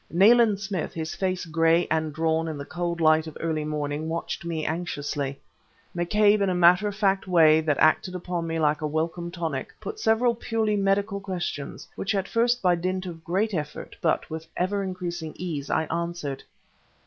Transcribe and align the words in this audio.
Nayland 0.09 0.59
Smith, 0.59 0.95
his 0.95 1.13
face 1.13 1.45
gray 1.45 1.85
and 1.91 2.11
drawn 2.11 2.47
in 2.47 2.57
the 2.57 2.65
cold 2.65 2.99
light 2.99 3.27
of 3.27 3.37
early 3.39 3.63
morning, 3.63 4.09
watched 4.09 4.43
me 4.43 4.65
anxiously. 4.65 5.39
McCabe 5.95 6.41
in 6.41 6.49
a 6.49 6.55
matter 6.55 6.87
of 6.87 6.95
fact 6.95 7.27
way 7.27 7.61
that 7.61 7.77
acted 7.77 8.15
upon 8.15 8.47
me 8.47 8.57
like 8.57 8.81
a 8.81 8.87
welcome 8.87 9.29
tonic, 9.29 9.75
put 9.79 9.99
several 9.99 10.33
purely 10.33 10.75
medical 10.75 11.19
questions, 11.19 11.87
which 11.95 12.15
at 12.15 12.27
first 12.27 12.63
by 12.63 12.73
dint 12.73 13.05
of 13.05 13.17
a 13.17 13.19
great 13.19 13.53
effort, 13.53 13.95
but, 14.01 14.27
with 14.27 14.47
ever 14.57 14.81
increasing 14.81 15.33
ease, 15.35 15.69
I 15.69 15.83
answered. 15.83 16.41